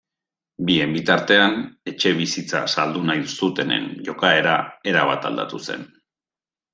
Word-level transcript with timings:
Bien 0.67 0.93
bitartean, 0.95 1.51
etxebizitza 1.91 2.61
saldu 2.75 3.03
nahi 3.11 3.23
zutenen 3.35 3.85
jokaera 4.11 4.55
erabat 4.93 5.29
aldatu 5.33 5.61
zen. 5.67 5.85